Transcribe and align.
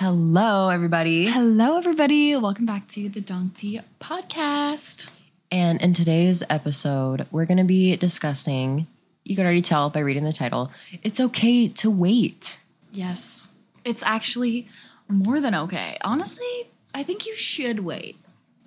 Hello, 0.00 0.68
everybody. 0.68 1.26
Hello, 1.26 1.76
everybody. 1.76 2.36
Welcome 2.36 2.66
back 2.66 2.86
to 2.90 3.08
the 3.08 3.20
Donkey 3.20 3.80
Podcast. 3.98 5.10
And 5.50 5.82
in 5.82 5.92
today's 5.92 6.44
episode, 6.48 7.26
we're 7.32 7.46
going 7.46 7.58
to 7.58 7.64
be 7.64 7.96
discussing, 7.96 8.86
you 9.24 9.34
can 9.34 9.44
already 9.44 9.60
tell 9.60 9.90
by 9.90 9.98
reading 9.98 10.22
the 10.22 10.32
title, 10.32 10.70
it's 11.02 11.18
okay 11.18 11.66
to 11.66 11.90
wait. 11.90 12.60
Yes, 12.92 13.48
it's 13.84 14.04
actually 14.04 14.68
more 15.08 15.40
than 15.40 15.52
okay. 15.56 15.98
Honestly, 16.02 16.70
I 16.94 17.02
think 17.02 17.26
you 17.26 17.34
should 17.34 17.80
wait. 17.80 18.18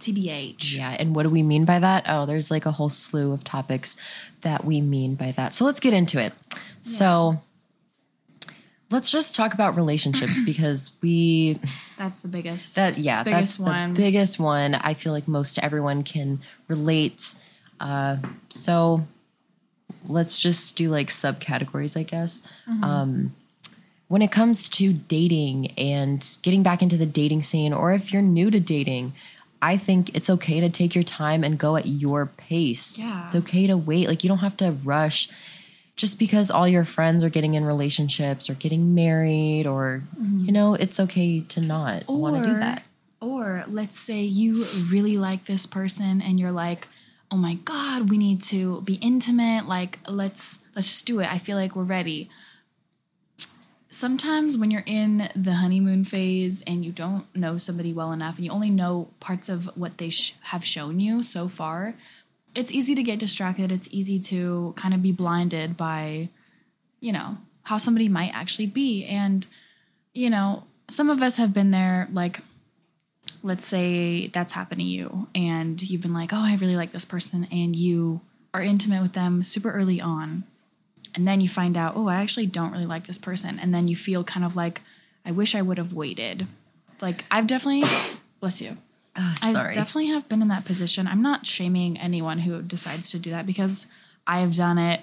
TBH. 0.02 0.76
Yeah. 0.76 0.98
And 1.00 1.16
what 1.16 1.24
do 1.24 1.30
we 1.30 1.44
mean 1.44 1.64
by 1.64 1.80
that? 1.80 2.08
Oh, 2.10 2.26
there's 2.26 2.52
like 2.52 2.66
a 2.66 2.72
whole 2.72 2.90
slew 2.90 3.32
of 3.32 3.46
topics 3.46 3.96
that 4.42 4.66
we 4.66 4.82
mean 4.82 5.16
by 5.16 5.32
that. 5.32 5.54
So 5.54 5.64
let's 5.64 5.80
get 5.80 5.94
into 5.94 6.20
it. 6.20 6.34
So 6.82 7.42
let's 8.92 9.10
just 9.10 9.34
talk 9.36 9.54
about 9.54 9.76
relationships 9.76 10.40
because 10.46 10.92
we 11.02 11.60
That's 11.98 12.18
the 12.20 12.28
biggest. 12.28 12.76
that 12.76 12.98
yeah 12.98 13.24
biggest 13.24 13.58
that's 13.58 13.60
one. 13.60 13.94
the 13.94 14.02
biggest 14.02 14.40
one 14.40 14.76
i 14.76 14.94
feel 14.94 15.14
like 15.14 15.28
most 15.28 15.58
everyone 15.60 16.04
can 16.04 16.40
relate 16.68 17.34
uh 17.80 18.18
so 18.50 19.08
let's 20.08 20.40
just 20.40 20.76
do 20.76 20.90
like 20.90 21.08
subcategories 21.08 21.98
i 21.98 22.04
guess 22.04 22.42
Mm-hmm. 22.70 22.84
um 22.84 23.36
when 24.08 24.22
it 24.22 24.30
comes 24.32 24.68
to 24.68 24.92
dating 24.92 25.72
and 25.78 26.38
getting 26.42 26.64
back 26.64 26.82
into 26.82 26.98
the 26.98 27.06
dating 27.06 27.42
scene 27.42 27.72
or 27.72 27.94
if 27.94 28.12
you're 28.12 28.22
new 28.22 28.52
to 28.52 28.60
dating 28.60 29.14
i 29.62 29.78
think 29.78 30.14
it's 30.16 30.30
okay 30.30 30.60
to 30.60 30.70
take 30.70 30.94
your 30.96 31.04
time 31.04 31.44
and 31.44 31.58
go 31.58 31.76
at 31.78 31.86
your 31.88 32.26
pace 32.26 33.00
Yeah. 33.00 33.26
it's 33.26 33.36
okay 33.36 33.68
to 33.68 33.78
wait 33.78 34.08
like 34.10 34.24
you 34.24 34.28
don't 34.28 34.40
have 34.40 34.58
to 34.58 34.72
rush 34.72 35.30
just 36.02 36.18
because 36.18 36.50
all 36.50 36.68
your 36.68 36.84
friends 36.84 37.24
are 37.24 37.30
getting 37.30 37.54
in 37.54 37.64
relationships 37.64 38.50
or 38.50 38.56
getting 38.56 38.96
married 38.96 39.68
or 39.68 40.02
you 40.40 40.52
know 40.52 40.74
it's 40.74 41.00
okay 41.00 41.42
to 41.42 41.62
not 41.62 42.04
want 42.08 42.36
to 42.38 42.42
do 42.42 42.48
Mm-hmm. 42.48 42.60
That 42.60 42.84
Or 43.20 43.64
let's 43.68 44.00
say 44.00 44.24
you 44.24 44.66
really 44.90 45.20
like 45.20 45.46
this 45.46 45.68
person 45.68 46.20
and 46.20 46.40
you're 46.40 46.52
like, 46.52 46.88
"Oh 47.30 47.38
my 47.38 47.54
god, 47.54 48.10
we 48.10 48.18
need 48.18 48.42
to 48.46 48.82
be 48.82 48.96
intimate. 48.96 49.68
Like 49.68 50.00
let's 50.08 50.60
let's 50.76 50.88
just 50.88 51.06
do 51.06 51.20
it. 51.20 51.32
I 51.32 51.38
feel 51.38 51.56
like 51.56 51.76
we're 51.76 51.84
ready." 51.84 52.32
Sometimes 53.92 54.58
when 54.58 54.72
you're 54.72 54.88
in 54.88 55.30
the 55.36 55.54
honeymoon 55.54 56.04
phase 56.04 56.64
and 56.66 56.84
you 56.84 56.92
don't 56.92 57.26
know 57.36 57.60
somebody 57.60 57.94
well 57.94 58.12
enough 58.12 58.38
and 58.38 58.46
you 58.46 58.52
only 58.52 58.72
know 58.72 59.10
parts 59.20 59.50
of 59.50 59.70
what 59.76 60.00
they 60.00 60.10
sh- 60.10 60.34
have 60.54 60.66
shown 60.66 61.00
you 61.00 61.22
so 61.22 61.48
far, 61.48 61.94
it's 62.56 62.72
easy 62.72 62.96
to 62.96 63.04
get 63.04 63.20
distracted. 63.20 63.72
It's 63.72 63.88
easy 63.92 64.20
to 64.20 64.74
kind 64.76 64.94
of 64.94 65.02
be 65.02 65.12
blinded 65.12 65.78
by, 65.78 66.30
you 67.00 67.14
know, 67.14 67.38
how 67.64 67.78
somebody 67.78 68.10
might 68.10 68.32
actually 68.34 68.68
be. 68.68 69.06
And, 69.06 69.46
you 70.14 70.30
know, 70.30 70.64
some 70.90 71.10
of 71.10 71.22
us 71.22 71.38
have 71.38 71.54
been 71.54 71.72
there, 71.72 72.08
like, 72.12 72.40
let's 73.44 73.66
say 73.66 74.28
that's 74.28 74.54
happened 74.54 74.82
to 74.82 74.86
you 74.86 75.28
and 75.34 75.82
you've 75.82 76.02
been 76.02 76.14
like, 76.14 76.34
oh, 76.34 76.44
I 76.44 76.56
really 76.56 76.76
like 76.76 76.92
this 76.92 77.06
person, 77.06 77.48
and 77.52 77.76
you 77.76 78.22
are 78.54 78.62
intimate 78.62 79.02
with 79.02 79.14
them 79.14 79.44
super 79.44 79.72
early 79.72 80.02
on. 80.02 80.44
And 81.16 81.28
then 81.28 81.42
you 81.42 81.50
find 81.50 81.76
out, 81.76 81.96
oh, 81.96 82.08
I 82.08 82.22
actually 82.22 82.46
don't 82.46 82.72
really 82.72 82.86
like 82.86 83.08
this 83.08 83.18
person. 83.18 83.60
And 83.60 83.74
then 83.74 83.88
you 83.88 83.96
feel 83.96 84.24
kind 84.24 84.46
of 84.46 84.56
like, 84.56 84.82
I 85.26 85.32
wish 85.32 85.56
I 85.56 85.62
would 85.62 85.78
have 85.78 85.94
waited. 85.94 86.48
Like, 87.02 87.26
I've 87.32 87.48
definitely, 87.48 87.90
bless 88.40 88.62
you. 88.62 88.78
Oh, 89.16 89.36
I 89.42 89.54
definitely 89.54 90.08
have 90.08 90.28
been 90.30 90.42
in 90.42 90.48
that 90.50 90.66
position. 90.66 91.08
I'm 91.08 91.22
not 91.22 91.46
shaming 91.46 91.98
anyone 92.00 92.40
who 92.40 92.62
decides 92.62 93.12
to 93.12 93.20
do 93.20 93.32
that 93.32 93.46
because 93.46 93.88
I 94.26 94.40
have 94.40 94.56
done 94.56 94.78
it. 94.78 95.02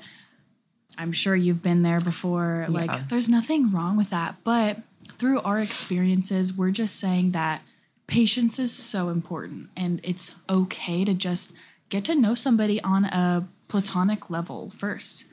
I'm 0.97 1.13
sure 1.13 1.37
you've 1.37 1.63
been 1.63 1.83
there 1.83 2.01
before. 2.01 2.67
Yeah. 2.69 2.75
Like, 2.75 3.09
there's 3.09 3.29
nothing 3.29 3.71
wrong 3.71 3.97
with 3.97 4.11
that. 4.11 4.37
But 4.45 4.79
through 5.13 5.41
our 5.43 5.59
experiences, 5.59 6.53
we're 6.53 6.71
just 6.71 6.99
saying 6.99 7.33
that 7.33 7.63
patience 8.07 8.59
is 8.59 8.73
so 8.73 9.11
important 9.11 9.69
and 9.77 10.01
it's 10.03 10.35
okay 10.49 11.05
to 11.05 11.15
just 11.15 11.53
get 11.89 12.05
to 12.05 12.15
know 12.15 12.35
somebody 12.35 12.83
on 12.83 13.05
a 13.05 13.47
platonic 13.69 14.31
level 14.31 14.71
first. 14.71 15.25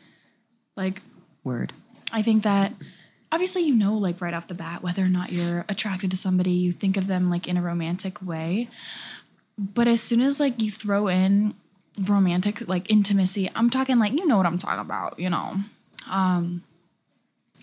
Like, 0.76 1.02
word 1.44 1.74
I 2.12 2.22
think 2.22 2.44
that 2.44 2.74
obviously 3.32 3.64
you 3.64 3.76
know 3.76 3.96
like 3.96 4.22
right 4.22 4.34
off 4.34 4.48
the 4.48 4.54
bat 4.54 4.84
whether 4.84 5.04
or 5.04 5.10
not 5.10 5.32
you're 5.32 5.66
attracted 5.70 6.12
to 6.12 6.18
somebody, 6.18 6.52
you 6.52 6.72
think 6.72 6.98
of 6.98 7.08
them 7.08 7.30
like 7.30 7.48
in 7.48 7.58
a 7.58 7.62
romantic 7.62 8.22
way. 8.22 8.70
But 9.58 9.88
as 9.88 10.02
soon 10.02 10.22
as 10.22 10.40
like 10.40 10.62
you 10.62 10.72
throw 10.72 11.08
in 11.08 11.54
romantic 12.02 12.68
like 12.68 12.92
intimacy, 12.92 13.50
I'm 13.56 13.70
talking 13.70 14.00
like 14.00 14.14
you 14.14 14.28
know 14.28 14.38
what 14.38 14.46
I'm 14.46 14.58
talking 14.58 14.82
about, 14.82 15.20
you 15.20 15.30
know. 15.30 15.56
Um 16.10 16.64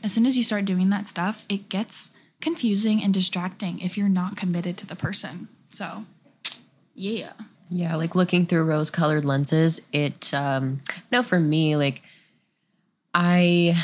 as 0.03 0.13
soon 0.13 0.27
as 0.27 0.37
you 0.37 0.43
start 0.43 0.65
doing 0.65 0.91
that 0.91 1.07
stuff, 1.07 1.47
it 1.49 1.69
gets 1.69 2.11
confusing 2.41 3.03
and 3.03 3.15
distracting 3.15 3.79
if 3.79 3.97
you're 3.97 4.09
not 4.09 4.37
committed 4.37 4.77
to 4.77 4.87
the 4.87 4.97
person. 4.97 5.49
So, 5.69 6.05
yeah. 6.95 7.33
yeah 7.71 7.97
like 7.97 8.15
looking 8.15 8.45
through 8.45 8.65
rose 8.65 8.91
colored 8.91 9.25
lenses 9.25 9.81
it 9.93 10.35
um 10.35 10.81
no 11.11 11.23
for 11.23 11.41
me 11.41 11.75
like 11.75 12.03
i 13.15 13.75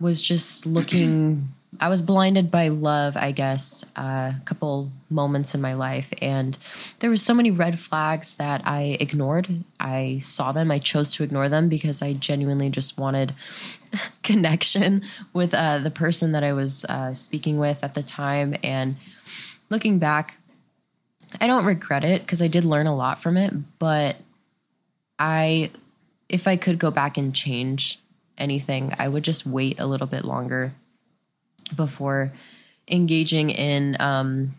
was 0.00 0.20
just 0.20 0.66
looking 0.66 1.52
i 1.78 1.88
was 1.88 2.02
blinded 2.02 2.50
by 2.50 2.68
love 2.68 3.16
i 3.16 3.30
guess 3.30 3.84
uh, 3.96 4.32
a 4.36 4.42
couple 4.44 4.90
moments 5.10 5.54
in 5.54 5.60
my 5.60 5.74
life. 5.74 6.12
And 6.22 6.56
there 7.00 7.10
were 7.10 7.16
so 7.16 7.34
many 7.34 7.50
red 7.50 7.78
flags 7.78 8.34
that 8.36 8.62
i 8.64 8.96
ignored. 9.00 9.64
I 9.78 10.20
saw 10.22 10.52
them. 10.52 10.70
I 10.70 10.78
chose 10.78 11.12
to 11.14 11.24
ignore 11.24 11.48
them 11.48 11.68
because 11.68 12.00
i 12.00 12.12
genuinely 12.12 12.70
just 12.70 12.96
wanted 12.96 13.34
connection 14.22 15.02
with 15.32 15.52
uh, 15.52 15.78
the 15.78 15.90
person 15.90 16.32
that 16.32 16.44
i 16.44 16.52
was 16.52 16.84
uh, 16.86 17.12
speaking 17.12 17.58
with 17.58 17.82
at 17.82 17.94
the 17.94 18.02
time. 18.02 18.54
And 18.62 18.96
looking 19.68 19.98
back 19.98 20.38
I 21.40 21.46
don't 21.46 21.64
regret 21.64 22.02
it 22.02 22.22
because 22.22 22.42
I 22.42 22.48
did 22.48 22.64
learn 22.64 22.88
a 22.88 22.96
lot 22.96 23.22
from 23.22 23.36
it, 23.36 23.52
but 23.78 24.16
I 25.18 25.70
if 26.28 26.46
I 26.46 26.56
could 26.56 26.78
go 26.78 26.90
back 26.90 27.18
and 27.18 27.34
change 27.34 28.00
anything, 28.40 28.94
I 28.98 29.06
would 29.08 29.22
just 29.22 29.46
wait 29.46 29.78
a 29.78 29.86
little 29.86 30.06
bit 30.06 30.24
longer 30.24 30.74
before 31.76 32.32
engaging 32.88 33.50
in 33.50 33.96
um 34.00 34.54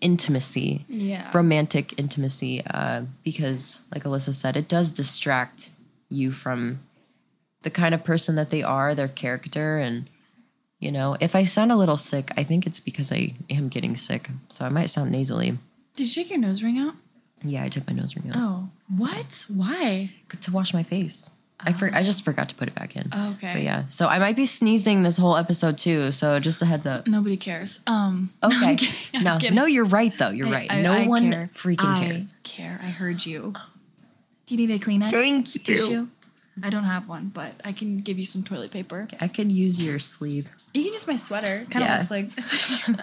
intimacy. 0.00 0.84
Yeah. 0.88 1.30
Romantic 1.32 1.94
intimacy 1.98 2.62
uh 2.66 3.02
because 3.22 3.82
like 3.94 4.04
Alyssa 4.04 4.32
said, 4.34 4.56
it 4.56 4.68
does 4.68 4.92
distract 4.92 5.70
you 6.08 6.32
from 6.32 6.80
the 7.62 7.70
kind 7.70 7.94
of 7.94 8.04
person 8.04 8.36
that 8.36 8.50
they 8.50 8.62
are, 8.62 8.94
their 8.94 9.08
character 9.08 9.78
and 9.78 10.08
you 10.78 10.92
know, 10.92 11.16
if 11.20 11.34
I 11.34 11.44
sound 11.44 11.72
a 11.72 11.76
little 11.76 11.96
sick, 11.96 12.30
I 12.36 12.42
think 12.42 12.66
it's 12.66 12.80
because 12.80 13.10
I 13.10 13.34
am 13.48 13.68
getting 13.68 13.96
sick. 13.96 14.28
So 14.48 14.64
I 14.66 14.68
might 14.68 14.90
sound 14.90 15.10
nasally. 15.10 15.58
Did 15.94 16.06
you 16.14 16.22
take 16.22 16.30
your 16.30 16.38
nose 16.38 16.62
ring 16.62 16.78
out? 16.78 16.94
Yeah, 17.42 17.64
I 17.64 17.70
took 17.70 17.86
my 17.86 17.94
nose 17.94 18.14
ring 18.14 18.28
out 18.30 18.36
Oh, 18.36 18.68
what? 18.94 19.46
Why? 19.48 20.10
to 20.42 20.52
wash 20.52 20.74
my 20.74 20.82
face. 20.82 21.30
I 21.58 21.72
for, 21.72 21.90
I 21.92 22.02
just 22.02 22.24
forgot 22.24 22.50
to 22.50 22.54
put 22.54 22.68
it 22.68 22.74
back 22.74 22.96
in. 22.96 23.08
Oh, 23.12 23.32
okay. 23.36 23.54
But 23.54 23.62
yeah, 23.62 23.86
so 23.88 24.06
I 24.08 24.18
might 24.18 24.36
be 24.36 24.44
sneezing 24.46 25.02
this 25.02 25.16
whole 25.16 25.36
episode 25.36 25.78
too. 25.78 26.12
So 26.12 26.38
just 26.38 26.60
a 26.60 26.66
heads 26.66 26.86
up. 26.86 27.06
Nobody 27.06 27.36
cares. 27.36 27.80
Um, 27.86 28.30
Okay. 28.42 28.76
I'm 29.14 29.24
no, 29.24 29.38
kidding. 29.38 29.54
no, 29.56 29.64
you're 29.64 29.86
right 29.86 30.16
though. 30.18 30.28
You're 30.30 30.50
right. 30.50 30.70
I- 30.70 30.82
no 30.82 30.92
I 30.92 31.06
one 31.06 31.30
care. 31.32 31.50
freaking 31.54 31.84
I 31.86 32.06
cares. 32.08 32.34
care. 32.42 32.78
I 32.82 32.86
heard 32.88 33.24
you. 33.24 33.54
Do 34.46 34.54
you 34.54 34.66
need 34.66 34.74
a 34.74 34.78
Kleenex? 34.78 35.10
Thank 35.10 35.54
you. 35.54 35.60
Tissue? 35.62 36.08
I 36.62 36.70
don't 36.70 36.84
have 36.84 37.08
one, 37.08 37.30
but 37.34 37.52
I 37.64 37.72
can 37.72 37.98
give 37.98 38.18
you 38.18 38.24
some 38.26 38.42
toilet 38.44 38.70
paper. 38.70 39.08
I 39.20 39.28
could 39.28 39.50
use 39.50 39.84
your 39.84 39.98
sleeve. 39.98 40.50
You 40.72 40.82
can 40.84 40.92
use 40.92 41.06
my 41.08 41.16
sweater. 41.16 41.66
Kind 41.70 41.82
of 41.84 41.88
Yeah. 41.88 41.94
looks 41.96 42.10
like. 42.10 42.32
a 42.32 42.40
tissue. 42.42 42.94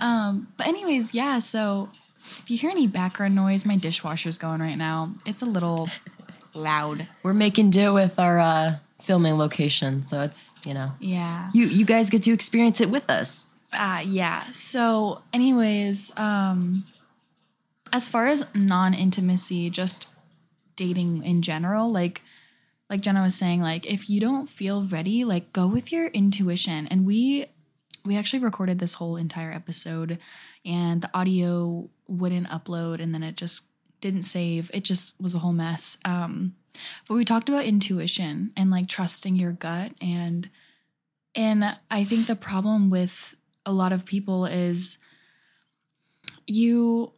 um, 0.00 0.48
but 0.56 0.66
anyways, 0.66 1.14
yeah. 1.14 1.38
So 1.38 1.88
if 2.20 2.50
you 2.50 2.56
hear 2.58 2.70
any 2.70 2.86
background 2.86 3.34
noise, 3.34 3.64
my 3.64 3.76
dishwasher's 3.76 4.38
going 4.38 4.60
right 4.60 4.76
now. 4.76 5.14
It's 5.26 5.42
a 5.42 5.46
little 5.46 5.88
loud. 6.58 7.08
We're 7.22 7.34
making 7.34 7.70
do 7.70 7.92
with 7.94 8.18
our 8.18 8.38
uh, 8.38 8.74
filming 9.00 9.38
location, 9.38 10.02
so 10.02 10.20
it's 10.22 10.54
you 10.66 10.74
know 10.74 10.92
Yeah. 11.00 11.50
you 11.54 11.66
you 11.66 11.84
guys 11.84 12.10
get 12.10 12.22
to 12.24 12.32
experience 12.32 12.80
it 12.80 12.90
with 12.90 13.08
us. 13.10 13.46
Uh, 13.72 14.02
yeah. 14.06 14.44
So, 14.52 15.22
anyways, 15.32 16.10
um, 16.16 16.86
as 17.92 18.08
far 18.08 18.26
as 18.26 18.44
non-intimacy, 18.54 19.70
just 19.70 20.06
dating 20.76 21.22
in 21.24 21.42
general, 21.42 21.90
like 21.90 22.22
like 22.90 23.00
Jenna 23.02 23.22
was 23.22 23.34
saying, 23.34 23.60
like 23.60 23.84
if 23.86 24.08
you 24.08 24.20
don't 24.20 24.48
feel 24.48 24.82
ready, 24.82 25.24
like 25.24 25.52
go 25.52 25.66
with 25.66 25.92
your 25.92 26.06
intuition. 26.08 26.86
And 26.88 27.04
we 27.04 27.46
we 28.04 28.16
actually 28.16 28.38
recorded 28.42 28.78
this 28.78 28.94
whole 28.94 29.16
entire 29.16 29.52
episode, 29.52 30.18
and 30.64 31.02
the 31.02 31.10
audio 31.12 31.90
wouldn't 32.06 32.48
upload, 32.48 33.00
and 33.02 33.14
then 33.14 33.22
it 33.22 33.36
just 33.36 33.64
didn't 34.00 34.22
save. 34.22 34.70
It 34.74 34.84
just 34.84 35.20
was 35.20 35.34
a 35.34 35.38
whole 35.38 35.52
mess. 35.52 35.98
Um, 36.04 36.54
but 37.08 37.14
we 37.14 37.24
talked 37.24 37.48
about 37.48 37.64
intuition 37.64 38.52
and 38.56 38.70
like 38.70 38.86
trusting 38.88 39.36
your 39.36 39.52
gut 39.52 39.92
and 40.00 40.48
and 41.34 41.76
I 41.90 42.04
think 42.04 42.26
the 42.26 42.36
problem 42.36 42.90
with 42.90 43.34
a 43.66 43.72
lot 43.72 43.92
of 43.92 44.04
people 44.04 44.46
is 44.46 44.98
you 46.46 47.12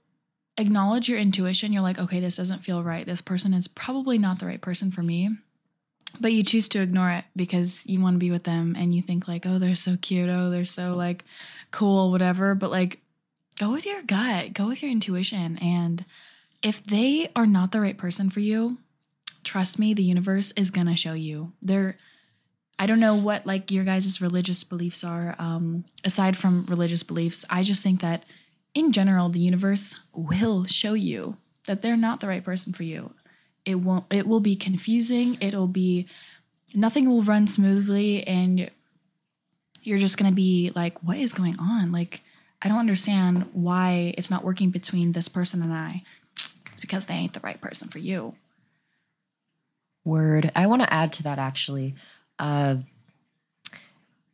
acknowledge 0.58 1.08
your 1.08 1.18
intuition. 1.18 1.72
You're 1.72 1.82
like, 1.82 1.98
okay, 1.98 2.20
this 2.20 2.36
doesn't 2.36 2.64
feel 2.64 2.82
right. 2.82 3.06
This 3.06 3.20
person 3.22 3.54
is 3.54 3.68
probably 3.68 4.18
not 4.18 4.38
the 4.38 4.46
right 4.46 4.60
person 4.60 4.90
for 4.90 5.02
me. 5.02 5.30
but 6.18 6.32
you 6.32 6.42
choose 6.42 6.68
to 6.70 6.80
ignore 6.82 7.10
it 7.10 7.24
because 7.36 7.82
you 7.86 8.00
want 8.00 8.14
to 8.14 8.18
be 8.18 8.30
with 8.30 8.44
them 8.44 8.74
and 8.76 8.94
you 8.94 9.02
think 9.02 9.28
like, 9.28 9.46
oh, 9.46 9.58
they're 9.58 9.74
so 9.74 9.96
cute, 10.00 10.28
oh, 10.28 10.50
they're 10.50 10.64
so 10.64 10.90
like 10.92 11.24
cool, 11.70 12.10
whatever. 12.10 12.54
But 12.54 12.70
like, 12.70 13.00
go 13.58 13.70
with 13.70 13.86
your 13.86 14.02
gut, 14.02 14.52
go 14.54 14.66
with 14.66 14.82
your 14.82 14.90
intuition, 14.90 15.56
and 15.58 16.04
if 16.62 16.84
they 16.84 17.28
are 17.34 17.46
not 17.46 17.72
the 17.72 17.80
right 17.80 17.96
person 17.96 18.30
for 18.30 18.40
you, 18.40 18.78
trust 19.44 19.78
me, 19.78 19.94
the 19.94 20.02
universe 20.02 20.52
is 20.56 20.70
gonna 20.70 20.96
show 20.96 21.14
you. 21.14 21.52
They're 21.62 21.96
I 22.78 22.86
don't 22.86 23.00
know 23.00 23.14
what 23.14 23.44
like 23.44 23.70
your 23.70 23.84
guys' 23.84 24.22
religious 24.22 24.64
beliefs 24.64 25.04
are. 25.04 25.36
Um, 25.38 25.84
aside 26.02 26.34
from 26.34 26.64
religious 26.64 27.02
beliefs, 27.02 27.44
I 27.50 27.62
just 27.62 27.82
think 27.82 28.00
that 28.00 28.24
in 28.74 28.92
general, 28.92 29.28
the 29.28 29.38
universe 29.38 29.94
will 30.14 30.64
show 30.64 30.94
you 30.94 31.36
that 31.66 31.82
they're 31.82 31.96
not 31.96 32.20
the 32.20 32.26
right 32.28 32.42
person 32.42 32.72
for 32.72 32.82
you. 32.82 33.12
It 33.66 33.74
won't. 33.76 34.06
It 34.10 34.26
will 34.26 34.40
be 34.40 34.56
confusing. 34.56 35.36
It'll 35.42 35.66
be 35.66 36.06
nothing 36.74 37.08
will 37.08 37.20
run 37.20 37.46
smoothly, 37.46 38.26
and 38.26 38.70
you're 39.82 39.98
just 39.98 40.16
gonna 40.16 40.32
be 40.32 40.72
like, 40.74 41.02
"What 41.02 41.18
is 41.18 41.34
going 41.34 41.58
on?" 41.58 41.92
Like, 41.92 42.22
I 42.62 42.68
don't 42.68 42.78
understand 42.78 43.50
why 43.52 44.14
it's 44.16 44.30
not 44.30 44.44
working 44.44 44.70
between 44.70 45.12
this 45.12 45.28
person 45.28 45.62
and 45.62 45.72
I. 45.72 46.02
Because 46.90 47.04
they 47.04 47.14
ain't 47.14 47.34
the 47.34 47.40
right 47.40 47.60
person 47.60 47.86
for 47.86 48.00
you. 48.00 48.34
Word. 50.04 50.50
I 50.56 50.66
want 50.66 50.82
to 50.82 50.92
add 50.92 51.12
to 51.14 51.22
that 51.22 51.38
actually. 51.38 51.94
Uh, 52.36 52.78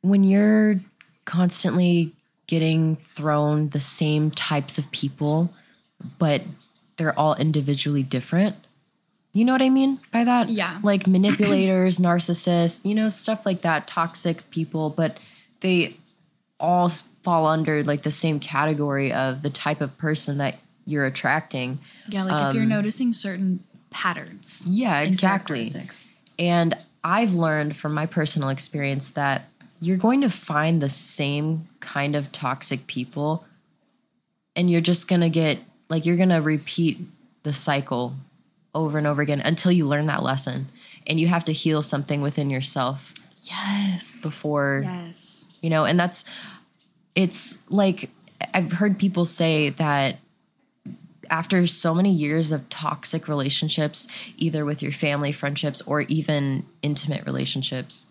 when 0.00 0.24
you're 0.24 0.80
constantly 1.26 2.14
getting 2.46 2.96
thrown 2.96 3.68
the 3.70 3.80
same 3.80 4.30
types 4.30 4.78
of 4.78 4.90
people, 4.90 5.52
but 6.18 6.40
they're 6.96 7.18
all 7.18 7.34
individually 7.34 8.02
different. 8.02 8.56
You 9.34 9.44
know 9.44 9.52
what 9.52 9.60
I 9.60 9.68
mean 9.68 10.00
by 10.10 10.24
that? 10.24 10.48
Yeah. 10.48 10.78
Like 10.82 11.06
manipulators, 11.06 11.98
narcissists, 12.00 12.86
you 12.86 12.94
know, 12.94 13.08
stuff 13.08 13.44
like 13.44 13.60
that, 13.60 13.86
toxic 13.86 14.48
people, 14.50 14.88
but 14.88 15.18
they 15.60 15.98
all 16.58 16.88
fall 17.22 17.44
under 17.44 17.84
like 17.84 18.00
the 18.00 18.10
same 18.10 18.40
category 18.40 19.12
of 19.12 19.42
the 19.42 19.50
type 19.50 19.82
of 19.82 19.98
person 19.98 20.38
that 20.38 20.58
you're 20.86 21.04
attracting. 21.04 21.78
Yeah, 22.08 22.24
like 22.24 22.48
if 22.48 22.54
you're 22.54 22.62
um, 22.62 22.68
noticing 22.70 23.12
certain 23.12 23.62
patterns. 23.90 24.64
Yeah, 24.68 25.00
exactly. 25.00 25.70
And 26.38 26.74
I've 27.04 27.34
learned 27.34 27.76
from 27.76 27.92
my 27.94 28.06
personal 28.06 28.48
experience 28.48 29.10
that 29.10 29.48
you're 29.80 29.96
going 29.96 30.20
to 30.22 30.30
find 30.30 30.80
the 30.82 30.88
same 30.88 31.66
kind 31.80 32.16
of 32.16 32.32
toxic 32.32 32.86
people 32.86 33.44
and 34.54 34.70
you're 34.70 34.80
just 34.80 35.06
going 35.08 35.20
to 35.20 35.28
get 35.28 35.58
like 35.88 36.06
you're 36.06 36.16
going 36.16 36.30
to 36.30 36.40
repeat 36.40 36.98
the 37.42 37.52
cycle 37.52 38.14
over 38.74 38.98
and 38.98 39.06
over 39.06 39.22
again 39.22 39.40
until 39.40 39.70
you 39.70 39.86
learn 39.86 40.06
that 40.06 40.22
lesson 40.22 40.66
and 41.06 41.20
you 41.20 41.28
have 41.28 41.44
to 41.44 41.52
heal 41.52 41.82
something 41.82 42.20
within 42.22 42.50
yourself 42.50 43.12
Yes. 43.42 44.20
before 44.22 44.80
Yes. 44.84 45.46
you 45.60 45.70
know 45.70 45.84
and 45.84 46.00
that's 46.00 46.24
it's 47.14 47.58
like 47.68 48.10
i've 48.54 48.72
heard 48.72 48.98
people 48.98 49.24
say 49.24 49.68
that 49.70 50.18
after 51.30 51.66
so 51.66 51.94
many 51.94 52.12
years 52.12 52.52
of 52.52 52.68
toxic 52.68 53.28
relationships 53.28 54.06
either 54.36 54.64
with 54.64 54.82
your 54.82 54.92
family 54.92 55.32
friendships 55.32 55.82
or 55.82 56.02
even 56.02 56.64
intimate 56.82 57.24
relationships 57.26 58.06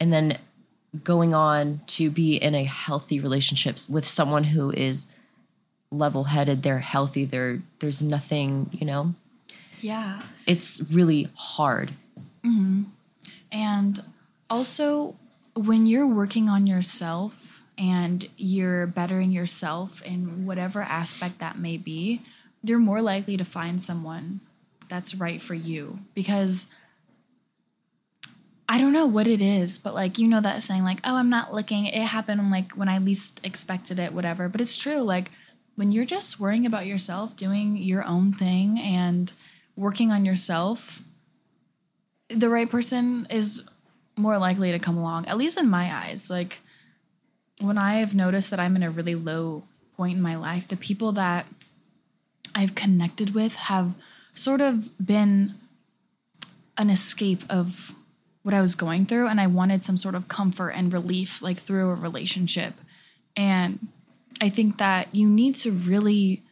and 0.00 0.12
then 0.12 0.38
going 1.04 1.34
on 1.34 1.80
to 1.86 2.10
be 2.10 2.36
in 2.36 2.54
a 2.54 2.64
healthy 2.64 3.18
relationships 3.20 3.88
with 3.88 4.04
someone 4.04 4.44
who 4.44 4.70
is 4.72 5.08
level-headed 5.90 6.62
they're 6.62 6.78
healthy 6.78 7.24
they're 7.24 7.62
there's 7.80 8.00
nothing 8.02 8.68
you 8.72 8.86
know? 8.86 9.14
Yeah. 9.80 10.22
it's 10.46 10.80
really 10.92 11.28
hard. 11.34 11.92
Mm-hmm. 12.44 12.84
And 13.50 13.98
also, 14.48 15.16
when 15.54 15.86
you're 15.86 16.06
working 16.06 16.48
on 16.48 16.66
yourself 16.66 17.51
and 17.78 18.28
you're 18.36 18.86
bettering 18.86 19.32
yourself 19.32 20.02
in 20.02 20.46
whatever 20.46 20.82
aspect 20.82 21.38
that 21.38 21.58
may 21.58 21.76
be, 21.76 22.22
you're 22.62 22.78
more 22.78 23.02
likely 23.02 23.36
to 23.36 23.44
find 23.44 23.80
someone 23.80 24.40
that's 24.88 25.14
right 25.14 25.40
for 25.40 25.54
you 25.54 26.00
because 26.14 26.66
I 28.68 28.78
don't 28.78 28.92
know 28.92 29.06
what 29.06 29.26
it 29.26 29.42
is, 29.42 29.78
but 29.78 29.94
like 29.94 30.18
you 30.18 30.28
know 30.28 30.40
that 30.40 30.62
saying 30.62 30.84
like, 30.84 31.00
"Oh, 31.04 31.16
I'm 31.16 31.28
not 31.28 31.52
looking. 31.52 31.86
It 31.86 32.06
happened 32.06 32.50
like 32.50 32.72
when 32.72 32.88
I 32.88 32.98
least 32.98 33.40
expected 33.44 33.98
it, 33.98 34.12
whatever." 34.12 34.48
But 34.48 34.60
it's 34.60 34.76
true. 34.76 35.00
Like 35.00 35.30
when 35.74 35.92
you're 35.92 36.04
just 36.04 36.40
worrying 36.40 36.64
about 36.64 36.86
yourself, 36.86 37.36
doing 37.36 37.76
your 37.76 38.04
own 38.04 38.32
thing 38.32 38.78
and 38.78 39.32
working 39.76 40.10
on 40.10 40.24
yourself, 40.24 41.02
the 42.28 42.48
right 42.48 42.68
person 42.68 43.26
is 43.28 43.62
more 44.16 44.38
likely 44.38 44.72
to 44.72 44.78
come 44.78 44.96
along, 44.96 45.26
at 45.26 45.36
least 45.36 45.58
in 45.58 45.68
my 45.68 45.94
eyes. 45.94 46.30
Like 46.30 46.60
when 47.62 47.78
I've 47.78 48.14
noticed 48.14 48.50
that 48.50 48.60
I'm 48.60 48.76
in 48.76 48.82
a 48.82 48.90
really 48.90 49.14
low 49.14 49.64
point 49.96 50.16
in 50.16 50.22
my 50.22 50.36
life, 50.36 50.68
the 50.68 50.76
people 50.76 51.12
that 51.12 51.46
I've 52.54 52.74
connected 52.74 53.34
with 53.34 53.54
have 53.54 53.94
sort 54.34 54.60
of 54.60 54.90
been 55.04 55.54
an 56.78 56.90
escape 56.90 57.42
of 57.48 57.94
what 58.42 58.54
I 58.54 58.60
was 58.60 58.74
going 58.74 59.06
through 59.06 59.28
and 59.28 59.40
I 59.40 59.46
wanted 59.46 59.84
some 59.84 59.96
sort 59.96 60.14
of 60.14 60.28
comfort 60.28 60.70
and 60.70 60.92
relief 60.92 61.42
like 61.42 61.58
through 61.58 61.90
a 61.90 61.94
relationship. 61.94 62.74
And 63.36 63.88
I 64.40 64.48
think 64.48 64.78
that 64.78 65.14
you 65.14 65.28
need 65.28 65.54
to 65.56 65.70
really 65.70 66.42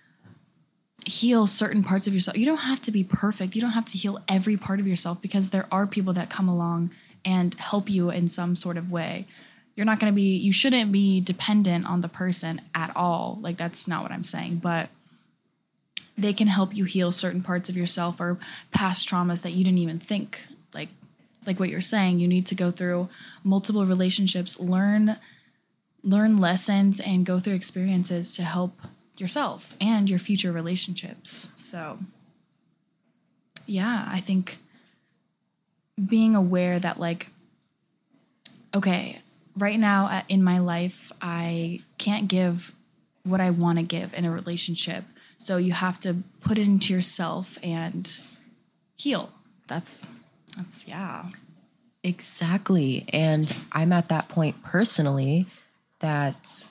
heal 1.07 1.47
certain 1.47 1.83
parts 1.83 2.07
of 2.07 2.15
yourself. 2.15 2.37
You 2.37 2.47
don't 2.47 2.59
have 2.59 2.81
to 2.83 2.93
be 2.93 3.03
perfect. 3.03 3.55
You 3.55 3.61
don't 3.61 3.73
have 3.73 3.87
to 3.87 3.99
heal 3.99 4.21
every 4.29 4.57
part 4.57 4.81
of 4.81 4.87
yourself 4.87 5.21
because 5.21 5.51
there 5.51 5.67
are 5.73 5.87
people 5.87 6.13
that 6.13 6.31
come 6.31 6.49
along 6.49 6.91
and 7.25 7.55
help 7.55 7.91
you 7.91 8.11
in 8.11 8.29
some 8.29 8.55
sort 8.55 8.77
of 8.77 8.91
way. 8.91 9.27
You're 9.81 9.87
not 9.87 9.99
going 9.99 10.13
to 10.13 10.15
be 10.15 10.37
you 10.37 10.53
shouldn't 10.53 10.93
be 10.93 11.23
dependent 11.23 11.87
on 11.87 12.03
the 12.03 12.09
person 12.09 12.61
at 12.75 12.95
all. 12.95 13.39
Like 13.41 13.57
that's 13.57 13.89
not 13.89 14.03
what 14.03 14.13
I'm 14.13 14.25
saying, 14.25 14.57
but 14.57 14.91
they 16.19 16.35
can 16.35 16.49
help 16.49 16.77
you 16.77 16.85
heal 16.85 17.13
certain 17.13 17.43
parts 17.43 17.71
of 17.71 17.79
yourself 17.79 18.21
or 18.21 18.39
past 18.73 19.09
traumas 19.09 19.41
that 19.41 19.55
you 19.55 19.65
didn't 19.65 19.79
even 19.79 19.99
think 19.99 20.43
like 20.75 20.91
like 21.47 21.59
what 21.59 21.71
you're 21.71 21.81
saying 21.81 22.19
you 22.19 22.29
need 22.29 22.45
to 22.45 22.55
go 22.55 22.71
through 22.71 23.09
multiple 23.43 23.87
relationships 23.87 24.61
learn 24.61 25.17
learn 26.03 26.37
lessons 26.37 27.01
and 27.01 27.25
go 27.25 27.41
through 27.41 27.55
experiences 27.55 28.37
to 28.37 28.43
help 28.43 28.83
yourself 29.17 29.75
and 29.81 30.11
your 30.11 30.19
future 30.19 30.53
relationships 30.53 31.49
so 31.57 31.99
yeah 33.65 34.05
i 34.09 34.21
think 34.21 34.59
being 36.07 36.35
aware 36.35 36.79
that 36.79 37.01
like 37.01 37.29
okay 38.75 39.23
right 39.61 39.79
now 39.79 40.07
uh, 40.07 40.23
in 40.29 40.43
my 40.43 40.59
life 40.59 41.13
i 41.21 41.81
can't 41.99 42.29
give 42.29 42.75
what 43.25 43.41
i 43.41 43.51
want 43.51 43.79
to 43.79 43.85
give 43.85 44.15
in 44.15 44.25
a 44.25 44.31
relationship. 44.31 45.05
So 45.37 45.57
you 45.57 45.73
have 45.73 45.99
to 46.01 46.19
put 46.41 46.59
it 46.59 46.67
into 46.67 46.93
yourself 46.93 47.59
and 47.63 48.11
heal. 48.97 49.31
That's 49.69 50.07
that's 50.57 50.87
yeah. 50.87 51.29
Exactly. 52.03 53.07
And 53.13 53.55
I'm 53.73 53.93
at 53.93 54.09
that 54.09 54.29
point 54.29 54.63
personally 54.63 55.47
that 56.01 56.67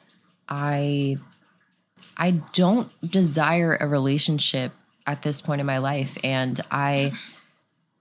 I 0.47 1.17
I 2.17 2.31
don't 2.53 2.91
desire 3.09 3.77
a 3.79 3.87
relationship 3.87 4.71
at 5.07 5.21
this 5.23 5.41
point 5.41 5.61
in 5.61 5.67
my 5.67 5.79
life. 5.79 6.17
And 6.23 6.59
I 6.69 7.13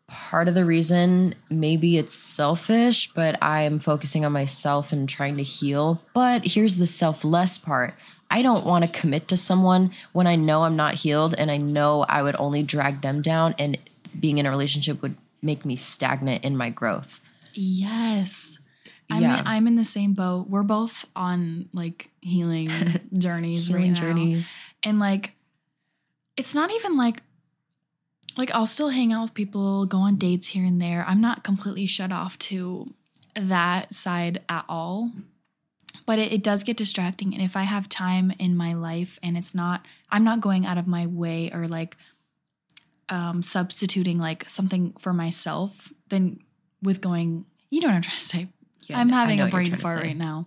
part 0.08 0.48
of 0.48 0.54
the 0.54 0.64
reason 0.64 1.34
maybe 1.50 1.98
it's 1.98 2.14
selfish, 2.14 3.12
but 3.12 3.36
I 3.42 3.62
am 3.62 3.78
focusing 3.78 4.24
on 4.24 4.32
myself 4.32 4.90
and 4.92 5.08
trying 5.08 5.36
to 5.36 5.42
heal. 5.42 6.02
But 6.14 6.46
here's 6.46 6.76
the 6.76 6.86
selfless 6.86 7.58
part. 7.58 7.94
I 8.30 8.42
don't 8.42 8.64
want 8.66 8.84
to 8.84 9.00
commit 9.00 9.28
to 9.28 9.36
someone 9.36 9.90
when 10.12 10.26
I 10.26 10.34
know 10.36 10.64
I'm 10.64 10.76
not 10.76 10.94
healed 10.94 11.34
and 11.38 11.50
I 11.50 11.56
know 11.58 12.04
I 12.08 12.22
would 12.22 12.36
only 12.38 12.62
drag 12.62 13.00
them 13.02 13.22
down 13.22 13.54
and 13.58 13.78
being 14.18 14.38
in 14.38 14.46
a 14.46 14.50
relationship 14.50 15.00
would 15.02 15.16
make 15.42 15.64
me 15.64 15.76
stagnant 15.76 16.44
in 16.44 16.56
my 16.56 16.68
growth. 16.70 17.20
yes 17.54 18.58
I'm, 19.10 19.22
Yeah. 19.22 19.42
I'm 19.46 19.66
in 19.66 19.76
the 19.76 19.84
same 19.84 20.12
boat 20.12 20.48
we're 20.50 20.62
both 20.62 21.06
on 21.16 21.68
like 21.72 22.10
healing 22.20 22.68
journeys 23.16 23.68
Healing 23.68 23.82
right 23.82 23.88
now. 23.90 24.00
journeys. 24.00 24.52
and 24.82 24.98
like 24.98 25.32
it's 26.36 26.54
not 26.54 26.70
even 26.72 26.96
like 26.96 27.22
like 28.38 28.52
I'll 28.52 28.66
still 28.66 28.88
hang 28.88 29.12
out 29.12 29.22
with 29.22 29.34
people, 29.34 29.84
go 29.84 29.98
on 29.98 30.14
dates 30.14 30.46
here 30.46 30.64
and 30.64 30.80
there. 30.80 31.04
I'm 31.06 31.20
not 31.20 31.42
completely 31.42 31.86
shut 31.86 32.12
off 32.12 32.38
to 32.38 32.94
that 33.34 33.92
side 33.92 34.42
at 34.48 34.64
all. 34.68 35.10
But 36.06 36.20
it, 36.20 36.32
it 36.32 36.42
does 36.42 36.62
get 36.62 36.76
distracting. 36.76 37.34
And 37.34 37.42
if 37.42 37.56
I 37.56 37.64
have 37.64 37.88
time 37.88 38.32
in 38.38 38.56
my 38.56 38.74
life 38.74 39.18
and 39.22 39.36
it's 39.36 39.54
not, 39.54 39.84
I'm 40.08 40.24
not 40.24 40.40
going 40.40 40.64
out 40.64 40.78
of 40.78 40.86
my 40.86 41.06
way 41.06 41.50
or 41.52 41.66
like 41.66 41.96
um, 43.08 43.42
substituting 43.42 44.18
like 44.18 44.48
something 44.48 44.94
for 45.00 45.12
myself, 45.12 45.92
then 46.08 46.38
with 46.80 47.00
going, 47.00 47.44
you 47.70 47.80
know 47.80 47.88
what 47.88 47.94
I'm 47.94 48.02
trying 48.02 48.18
to 48.18 48.24
say. 48.24 48.48
Yeah, 48.86 49.00
I'm 49.00 49.08
having 49.10 49.40
a 49.40 49.48
brain 49.48 49.74
fart 49.74 50.00
right 50.00 50.16
now. 50.16 50.46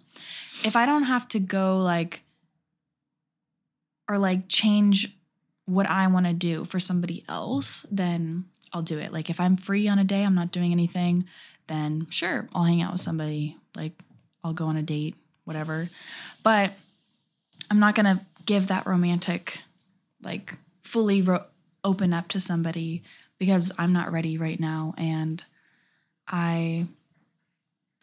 If 0.63 0.75
I 0.75 0.85
don't 0.85 1.03
have 1.03 1.27
to 1.29 1.39
go 1.39 1.77
like 1.77 2.23
or 4.09 4.17
like 4.17 4.47
change 4.47 5.15
what 5.71 5.89
I 5.89 6.07
want 6.07 6.25
to 6.25 6.33
do 6.33 6.65
for 6.65 6.79
somebody 6.79 7.23
else, 7.29 7.85
then 7.89 8.45
I'll 8.73 8.81
do 8.81 8.99
it. 8.99 9.13
Like 9.13 9.29
if 9.29 9.39
I'm 9.39 9.55
free 9.55 9.87
on 9.87 9.99
a 9.99 10.03
day, 10.03 10.23
I'm 10.23 10.35
not 10.35 10.51
doing 10.51 10.71
anything, 10.71 11.25
then 11.67 12.07
sure, 12.09 12.49
I'll 12.53 12.65
hang 12.65 12.81
out 12.81 12.91
with 12.91 13.01
somebody. 13.01 13.57
Like 13.75 13.93
I'll 14.43 14.53
go 14.53 14.67
on 14.67 14.75
a 14.75 14.83
date, 14.83 15.15
whatever. 15.45 15.89
But 16.43 16.73
I'm 17.69 17.79
not 17.79 17.95
going 17.95 18.17
to 18.17 18.21
give 18.45 18.67
that 18.67 18.85
romantic 18.85 19.59
like 20.21 20.55
fully 20.83 21.21
ro- 21.21 21.45
open 21.85 22.13
up 22.13 22.27
to 22.29 22.39
somebody 22.39 23.01
because 23.37 23.71
I'm 23.77 23.93
not 23.93 24.11
ready 24.11 24.37
right 24.37 24.59
now 24.59 24.93
and 24.97 25.43
I 26.27 26.85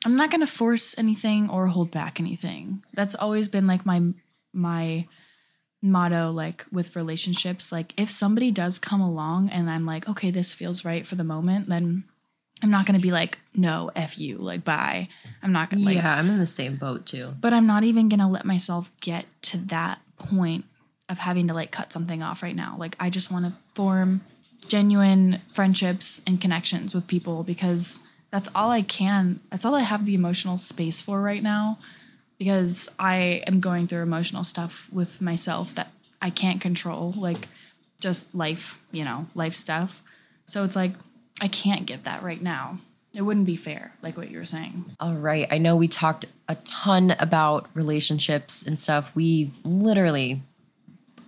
I'm 0.04 0.16
not 0.16 0.30
going 0.30 0.40
to 0.40 0.46
force 0.46 0.96
anything 0.96 1.50
or 1.50 1.66
hold 1.66 1.90
back 1.90 2.18
anything. 2.18 2.82
That's 2.94 3.14
always 3.14 3.48
been 3.48 3.66
like 3.66 3.84
my 3.84 4.02
my 4.54 5.06
motto 5.80 6.30
like 6.30 6.64
with 6.72 6.96
relationships 6.96 7.70
like 7.70 7.94
if 7.96 8.10
somebody 8.10 8.50
does 8.50 8.78
come 8.78 9.00
along 9.00 9.48
and 9.50 9.70
I'm 9.70 9.86
like 9.86 10.08
okay 10.08 10.30
this 10.30 10.52
feels 10.52 10.84
right 10.84 11.06
for 11.06 11.14
the 11.14 11.24
moment 11.24 11.68
then 11.68 12.04
I'm 12.62 12.70
not 12.70 12.86
going 12.86 12.98
to 12.98 13.02
be 13.02 13.12
like 13.12 13.38
no 13.54 13.90
f 13.94 14.18
you 14.18 14.38
like 14.38 14.64
bye. 14.64 15.08
I'm 15.42 15.52
not 15.52 15.70
going 15.70 15.80
to 15.80 15.86
like 15.86 15.96
yeah, 15.96 16.18
I'm 16.18 16.28
in 16.28 16.38
the 16.38 16.46
same 16.46 16.76
boat 16.76 17.06
too. 17.06 17.34
but 17.40 17.52
I'm 17.52 17.66
not 17.66 17.84
even 17.84 18.08
going 18.08 18.20
to 18.20 18.26
let 18.26 18.44
myself 18.44 18.90
get 19.00 19.26
to 19.42 19.58
that 19.58 20.00
point 20.18 20.64
of 21.08 21.18
having 21.18 21.48
to 21.48 21.54
like 21.54 21.70
cut 21.70 21.92
something 21.92 22.22
off 22.22 22.42
right 22.42 22.56
now. 22.56 22.76
Like 22.78 22.96
I 22.98 23.10
just 23.10 23.30
want 23.30 23.46
to 23.46 23.52
form 23.74 24.22
genuine 24.66 25.40
friendships 25.52 26.20
and 26.26 26.40
connections 26.40 26.94
with 26.94 27.06
people 27.06 27.44
because 27.44 28.00
that's 28.30 28.48
all 28.54 28.70
I 28.70 28.82
can. 28.82 29.40
That's 29.50 29.64
all 29.64 29.74
I 29.74 29.80
have 29.80 30.04
the 30.04 30.14
emotional 30.14 30.56
space 30.58 31.00
for 31.00 31.22
right 31.22 31.42
now 31.42 31.78
because 32.38 32.90
I 32.98 33.42
am 33.46 33.60
going 33.60 33.86
through 33.86 34.02
emotional 34.02 34.44
stuff 34.44 34.88
with 34.92 35.20
myself 35.20 35.74
that 35.74 35.92
I 36.22 36.30
can't 36.30 36.60
control, 36.60 37.12
like 37.16 37.48
just 38.00 38.32
life, 38.34 38.78
you 38.92 39.04
know, 39.04 39.26
life 39.34 39.54
stuff. 39.54 40.02
So 40.44 40.64
it's 40.64 40.76
like 40.76 40.92
I 41.40 41.48
can't 41.48 41.86
give 41.86 42.04
that 42.04 42.22
right 42.22 42.40
now. 42.40 42.78
It 43.14 43.22
wouldn't 43.22 43.46
be 43.46 43.56
fair, 43.56 43.92
like 44.02 44.16
what 44.16 44.30
you 44.30 44.38
were 44.38 44.44
saying. 44.44 44.84
All 45.00 45.14
right. 45.14 45.48
I 45.50 45.58
know 45.58 45.76
we 45.76 45.88
talked 45.88 46.26
a 46.48 46.54
ton 46.56 47.14
about 47.18 47.68
relationships 47.74 48.62
and 48.62 48.78
stuff. 48.78 49.10
We 49.14 49.52
literally 49.64 50.42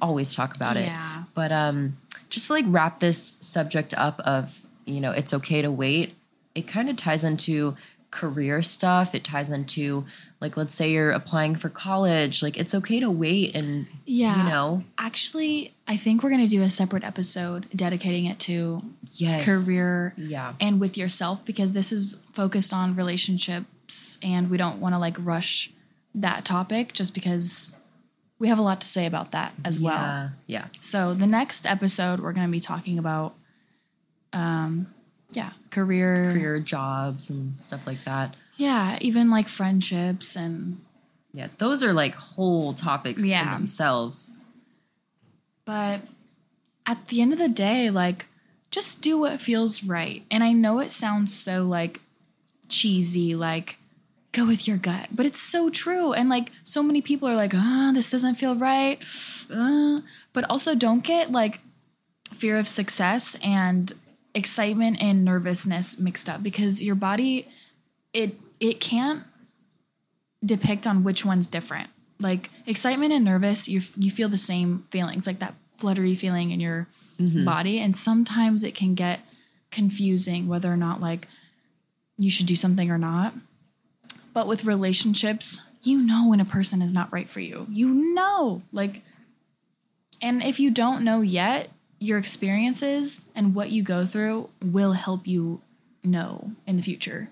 always 0.01 0.35
talk 0.35 0.55
about 0.55 0.77
it. 0.77 0.87
Yeah. 0.87 1.25
But 1.35 1.53
um 1.53 1.97
just 2.29 2.47
to 2.47 2.53
like 2.53 2.65
wrap 2.69 3.01
this 3.01 3.37
subject 3.41 3.93
up 3.95 4.21
of, 4.21 4.63
you 4.85 5.01
know, 5.01 5.11
it's 5.11 5.35
okay 5.35 5.63
to 5.63 5.71
wait. 5.71 6.15
It 6.55 6.69
kind 6.69 6.89
of 6.89 6.97
ties 6.97 7.25
into 7.25 7.77
career 8.11 8.61
stuff. 8.63 9.15
It 9.15 9.23
ties 9.25 9.51
into 9.51 10.05
like 10.41 10.57
let's 10.57 10.75
say 10.75 10.91
you're 10.93 11.11
applying 11.11 11.55
for 11.55 11.69
college, 11.69 12.43
like 12.43 12.57
it's 12.57 12.75
okay 12.75 12.99
to 13.01 13.11
wait 13.11 13.55
and 13.55 13.87
Yeah. 14.05 14.43
you 14.45 14.51
know, 14.51 14.85
Actually, 14.99 15.75
I 15.87 15.97
think 15.97 16.23
we're 16.23 16.31
going 16.31 16.41
to 16.43 16.49
do 16.49 16.63
a 16.63 16.71
separate 16.71 17.05
episode 17.05 17.67
dedicating 17.75 18.25
it 18.27 18.39
to 18.41 18.83
yes. 19.15 19.45
career 19.45 20.15
Yeah. 20.17 20.55
and 20.61 20.81
with 20.81 20.97
yourself 20.99 21.45
because 21.45 21.73
this 21.73 21.93
is 21.93 22.17
focused 22.33 22.73
on 22.73 22.97
relationships 22.97 24.19
and 24.23 24.51
we 24.51 24.57
don't 24.57 24.81
want 24.81 24.95
to 24.95 24.99
like 24.99 25.17
rush 25.21 25.71
that 26.15 26.45
topic 26.45 26.93
just 26.93 27.15
because 27.15 27.75
we 28.39 28.49
have 28.49 28.59
a 28.59 28.63
lot 28.63 28.81
to 28.81 28.87
say 28.89 29.07
about 29.07 29.33
that 29.33 29.53
as 29.65 29.79
well. 29.79 29.95
Yeah. 29.95 30.29
Yeah. 30.47 30.67
So, 30.81 31.13
the 31.15 31.27
next 31.27 31.67
episode 31.67 32.21
we're 32.21 32.33
going 32.33 32.47
to 32.47 32.51
be 32.53 32.61
talking 32.61 32.99
about 32.99 33.35
um 34.33 34.87
yeah, 35.33 35.53
career, 35.71 36.33
Career 36.33 36.61
jobs 36.61 37.31
and 37.31 37.61
stuff 37.61 37.87
like 37.87 38.05
that. 38.05 38.35
Yeah, 38.57 38.99
even 39.01 39.31
like 39.31 39.49
friendships 39.49 40.37
and 40.37 40.81
Yeah. 41.33 41.49
Those 41.59 41.83
are 41.85 41.93
like 41.93 42.15
whole 42.15 42.73
topics 42.73 43.23
in 43.23 43.29
Yeah. 43.31 43.55
themselves. 43.55 44.37
But 45.65 46.01
at 46.87 47.07
the 47.09 47.21
end 47.23 47.33
of 47.33 47.39
the 47.39 47.49
day, 47.49 47.89
like, 47.91 48.27
just 48.71 49.01
do 49.01 49.19
what 49.19 49.41
feels 49.41 49.85
right. 49.85 50.25
And 50.31 50.43
I 50.43 50.53
know 50.53 50.81
it 50.81 50.91
sounds 50.91 51.35
so 51.35 51.65
like 51.65 52.01
cheesy, 52.69 53.35
like, 53.35 53.77
go 54.33 54.47
with 54.47 54.67
your 54.69 54.77
gut, 54.77 55.09
but 55.13 55.27
it's 55.27 55.41
so 55.41 55.71
true. 55.71 56.13
And 56.13 56.29
like, 56.29 56.51
so 56.65 56.83
many 56.83 57.01
people 57.03 57.29
are 57.29 57.35
like, 57.37 57.53
ah, 57.55 57.91
this 57.95 58.11
doesn't 58.11 58.35
feel 58.37 58.55
right. 58.57 59.01
Uh. 59.51 60.01
But 60.33 60.49
also, 60.51 60.75
don't 60.77 61.03
get 61.03 61.33
like 61.33 61.61
fear 62.33 62.57
of 62.59 62.69
success 62.69 63.37
and 63.43 63.93
excitement 64.35 64.99
and 65.01 65.25
nervousness 65.25 65.99
mixed 65.99 66.29
up 66.29 66.43
because 66.43 66.83
your 66.83 66.95
body, 66.95 67.49
it, 68.13 68.39
it 68.61 68.81
can't 68.81 69.25
depict 70.45 70.87
on 70.87 71.05
which 71.05 71.25
one's 71.25 71.47
different. 71.47 71.91
Like 72.19 72.51
excitement 72.67 73.13
and 73.13 73.25
nervous, 73.25 73.69
you 73.69 73.81
you 73.97 74.11
feel 74.11 74.29
the 74.29 74.37
same 74.37 74.85
feelings, 74.91 75.27
like 75.27 75.39
that 75.39 75.55
fluttery 75.79 76.15
feeling 76.15 76.51
in 76.51 76.61
your 76.61 76.87
mm-hmm. 77.19 77.45
body, 77.47 77.79
and 77.79 77.97
sometimes 77.97 78.63
it 78.63 78.75
can 78.75 78.95
get 78.95 79.21
confusing 79.71 80.47
whether 80.47 80.71
or 80.71 80.77
not 80.77 81.01
like 81.01 81.29
you 82.19 82.31
should 82.31 82.47
do 82.47 82.57
something 82.57 82.91
or 82.91 82.99
not. 82.99 83.35
But 84.35 84.47
with 84.47 84.65
relationships, 84.65 85.63
you 85.83 85.99
know 86.03 86.29
when 86.29 86.41
a 86.41 86.45
person 86.45 86.83
is 86.83 86.93
not 86.93 87.13
right 87.13 87.29
for 87.29 87.41
you. 87.41 87.67
You 87.71 88.15
know, 88.15 88.63
like, 88.71 89.03
and 90.21 90.43
if 90.43 90.61
you 90.61 90.71
don't 90.71 91.03
know 91.03 91.23
yet, 91.23 91.71
your 92.01 92.19
experiences 92.19 93.27
and 93.35 93.55
what 93.55 93.71
you 93.71 93.83
go 93.83 94.05
through 94.07 94.49
will 94.65 94.93
help 94.93 95.27
you 95.27 95.61
know 96.03 96.51
in 96.67 96.77
the 96.77 96.83
future. 96.83 97.31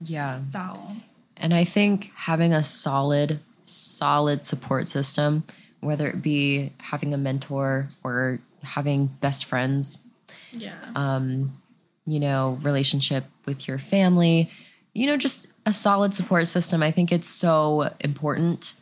Yeah. 0.00 0.40
Foul. 0.52 0.96
And 1.36 1.54
I 1.54 1.64
think 1.64 2.10
having 2.16 2.52
a 2.52 2.62
solid, 2.62 3.40
solid 3.62 4.44
support 4.44 4.88
system, 4.88 5.44
whether 5.80 6.08
it 6.08 6.20
be 6.20 6.72
having 6.78 7.14
a 7.14 7.16
mentor 7.16 7.88
or 8.04 8.40
having 8.62 9.06
best 9.06 9.44
friends, 9.46 10.00
Yeah. 10.52 10.74
um, 10.94 11.56
you 12.04 12.18
know, 12.20 12.58
relationship 12.62 13.24
with 13.46 13.68
your 13.68 13.78
family, 13.78 14.50
you 14.92 15.06
know, 15.06 15.16
just 15.16 15.46
a 15.64 15.72
solid 15.72 16.12
support 16.14 16.48
system. 16.48 16.82
I 16.82 16.90
think 16.90 17.12
it's 17.12 17.28
so 17.28 17.90
important 18.00 18.74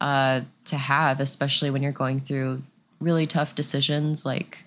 uh, 0.00 0.40
to 0.64 0.76
have, 0.78 1.20
especially 1.20 1.68
when 1.70 1.82
you're 1.82 1.92
going 1.92 2.20
through 2.20 2.62
really 2.98 3.26
tough 3.26 3.54
decisions 3.54 4.24
like, 4.24 4.64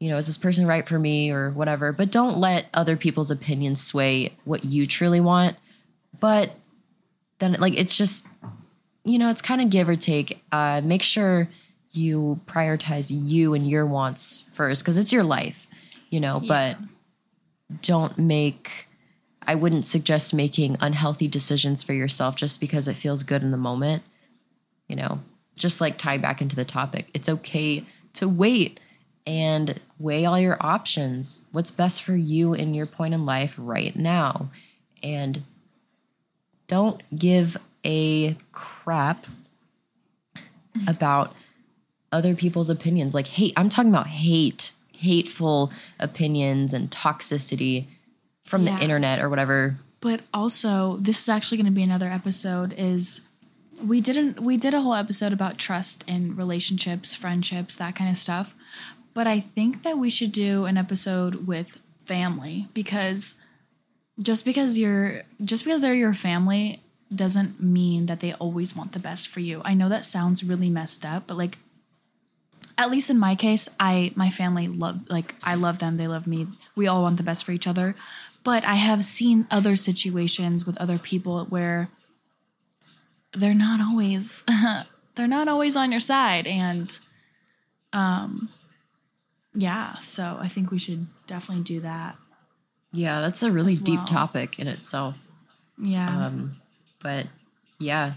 you 0.00 0.08
know, 0.08 0.16
is 0.16 0.26
this 0.26 0.38
person 0.38 0.66
right 0.66 0.86
for 0.86 0.98
me 0.98 1.30
or 1.30 1.50
whatever? 1.50 1.92
But 1.92 2.10
don't 2.10 2.38
let 2.38 2.66
other 2.72 2.96
people's 2.96 3.30
opinions 3.30 3.84
sway 3.84 4.36
what 4.44 4.64
you 4.64 4.86
truly 4.86 5.20
want. 5.20 5.56
But 6.20 6.54
then, 7.38 7.56
like, 7.58 7.78
it's 7.78 7.96
just, 7.96 8.26
you 9.04 9.18
know, 9.18 9.30
it's 9.30 9.42
kind 9.42 9.60
of 9.60 9.70
give 9.70 9.88
or 9.88 9.96
take. 9.96 10.42
Uh, 10.52 10.80
make 10.84 11.02
sure 11.02 11.48
you 11.92 12.40
prioritize 12.46 13.10
you 13.10 13.54
and 13.54 13.68
your 13.68 13.86
wants 13.86 14.44
first 14.52 14.82
because 14.82 14.98
it's 14.98 15.12
your 15.12 15.24
life, 15.24 15.66
you 16.10 16.20
know, 16.20 16.40
but 16.40 16.76
don't 17.82 18.16
make 18.18 18.88
I 19.46 19.54
wouldn't 19.54 19.86
suggest 19.86 20.34
making 20.34 20.76
unhealthy 20.78 21.26
decisions 21.26 21.82
for 21.82 21.94
yourself 21.94 22.36
just 22.36 22.60
because 22.60 22.86
it 22.86 22.96
feels 22.96 23.22
good 23.22 23.42
in 23.42 23.50
the 23.50 23.56
moment. 23.56 24.02
You 24.88 24.96
know, 24.96 25.22
just 25.58 25.80
like 25.80 25.96
tie 25.96 26.18
back 26.18 26.42
into 26.42 26.54
the 26.54 26.66
topic. 26.66 27.08
It's 27.14 27.28
okay 27.28 27.84
to 28.14 28.28
wait 28.28 28.78
and 29.28 29.78
weigh 29.98 30.24
all 30.24 30.38
your 30.38 30.56
options. 30.60 31.42
What's 31.52 31.70
best 31.70 32.02
for 32.02 32.16
you 32.16 32.54
in 32.54 32.74
your 32.74 32.86
point 32.86 33.12
in 33.12 33.26
life 33.26 33.54
right 33.58 33.94
now? 33.94 34.50
And 35.02 35.42
don't 36.66 37.02
give 37.14 37.58
a 37.84 38.36
crap 38.52 39.26
mm-hmm. 40.34 40.88
about 40.88 41.36
other 42.10 42.34
people's 42.34 42.70
opinions. 42.70 43.14
Like 43.14 43.26
hate, 43.26 43.52
I'm 43.54 43.68
talking 43.68 43.90
about 43.90 44.06
hate, 44.06 44.72
hateful 44.96 45.70
opinions 46.00 46.72
and 46.72 46.90
toxicity 46.90 47.84
from 48.44 48.66
Yeah. 48.66 48.78
the 48.78 48.82
internet 48.82 49.20
or 49.20 49.28
whatever. 49.28 49.78
but 50.00 50.22
also 50.32 50.96
this 51.00 51.20
is 51.20 51.28
actually 51.28 51.58
going 51.58 51.66
to 51.66 51.72
be 51.72 51.82
another 51.82 52.08
episode 52.08 52.72
is 52.78 53.20
we 53.84 54.00
didn't 54.00 54.40
we 54.40 54.56
did 54.56 54.72
a 54.72 54.80
whole 54.80 54.94
episode 54.94 55.32
about 55.32 55.58
trust 55.58 56.04
in 56.06 56.36
relationships 56.36 57.14
friendships 57.16 57.74
that 57.76 57.96
kind 57.96 58.08
of 58.08 58.16
stuff 58.16 58.54
but 59.18 59.26
i 59.26 59.40
think 59.40 59.82
that 59.82 59.98
we 59.98 60.08
should 60.08 60.30
do 60.30 60.64
an 60.64 60.76
episode 60.78 61.48
with 61.48 61.76
family 62.04 62.68
because 62.72 63.34
just 64.22 64.44
because 64.44 64.78
you're 64.78 65.24
just 65.44 65.64
because 65.64 65.80
they're 65.80 65.92
your 65.92 66.14
family 66.14 66.80
doesn't 67.12 67.60
mean 67.60 68.06
that 68.06 68.20
they 68.20 68.32
always 68.34 68.76
want 68.76 68.92
the 68.92 69.00
best 69.00 69.26
for 69.26 69.40
you 69.40 69.60
i 69.64 69.74
know 69.74 69.88
that 69.88 70.04
sounds 70.04 70.44
really 70.44 70.70
messed 70.70 71.04
up 71.04 71.26
but 71.26 71.36
like 71.36 71.58
at 72.78 72.92
least 72.92 73.10
in 73.10 73.18
my 73.18 73.34
case, 73.34 73.68
I 73.80 74.12
my 74.14 74.30
family 74.30 74.68
love 74.68 75.00
like 75.10 75.34
I 75.42 75.56
love 75.56 75.80
them, 75.80 75.96
they 75.96 76.06
love 76.06 76.28
me. 76.28 76.46
We 76.76 76.86
all 76.86 77.02
want 77.02 77.16
the 77.16 77.24
best 77.24 77.44
for 77.44 77.50
each 77.50 77.66
other. 77.66 77.96
But 78.44 78.64
I 78.64 78.76
have 78.76 79.02
seen 79.02 79.48
other 79.50 79.74
situations 79.74 80.64
with 80.64 80.76
other 80.78 80.96
people 80.96 81.44
where 81.46 81.90
they're 83.32 83.52
not 83.52 83.80
always 83.80 84.44
they're 85.16 85.26
not 85.26 85.48
always 85.48 85.74
on 85.76 85.90
your 85.90 86.00
side 86.00 86.46
and 86.46 87.00
um 87.92 88.48
yeah, 89.58 89.94
so 90.00 90.36
I 90.40 90.48
think 90.48 90.70
we 90.70 90.78
should 90.78 91.06
definitely 91.26 91.64
do 91.64 91.80
that. 91.80 92.16
Yeah, 92.92 93.20
that's 93.20 93.42
a 93.42 93.50
really 93.50 93.74
deep 93.76 93.98
well. 93.98 94.06
topic 94.06 94.58
in 94.58 94.68
itself. 94.68 95.18
Yeah. 95.80 96.26
Um, 96.26 96.56
but 97.00 97.26
yeah, 97.78 98.14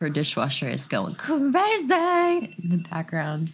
her 0.00 0.08
dishwasher 0.10 0.68
is 0.68 0.86
going 0.86 1.14
crazy 1.16 2.54
in 2.62 2.68
the 2.70 2.84
background. 2.90 3.52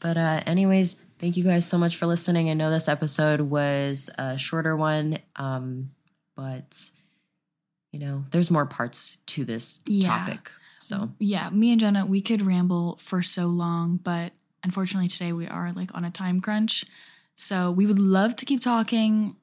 But 0.00 0.16
uh, 0.16 0.40
anyways, 0.46 0.96
Thank 1.18 1.36
you 1.36 1.42
guys 1.42 1.66
so 1.66 1.76
much 1.78 1.96
for 1.96 2.06
listening. 2.06 2.48
I 2.48 2.54
know 2.54 2.70
this 2.70 2.86
episode 2.86 3.40
was 3.40 4.08
a 4.16 4.38
shorter 4.38 4.76
one, 4.76 5.18
um, 5.34 5.90
but 6.36 6.90
you 7.90 7.98
know, 7.98 8.24
there's 8.30 8.52
more 8.52 8.66
parts 8.66 9.16
to 9.26 9.44
this 9.44 9.80
Yeah. 9.84 10.10
topic. 10.16 10.52
So 10.78 11.10
Yeah, 11.18 11.50
me 11.50 11.72
and 11.72 11.80
Jenna, 11.80 12.06
we 12.06 12.20
could 12.20 12.40
ramble 12.42 12.98
for 13.02 13.20
so 13.20 13.48
long, 13.48 13.96
but 13.96 14.30
unfortunately 14.68 15.08
today 15.08 15.32
we 15.32 15.46
are 15.48 15.72
like 15.72 15.90
on 15.94 16.04
a 16.04 16.10
time 16.10 16.40
crunch. 16.40 16.84
So 17.36 17.70
we 17.70 17.86
would 17.86 17.98
love 17.98 18.36
to 18.36 18.44
keep 18.44 18.60
talking. 18.60 19.34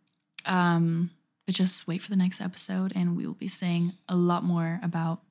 Um, 0.46 1.10
but 1.48 1.56
just 1.56 1.88
wait 1.88 2.02
for 2.04 2.12
the 2.12 2.16
next 2.16 2.42
episode 2.42 2.94
and 2.96 3.18
we 3.18 3.26
will 3.26 3.34
be 3.34 3.48
saying 3.48 3.94
a 4.08 4.16
lot 4.16 4.44
more 4.44 4.80
about 4.84 5.22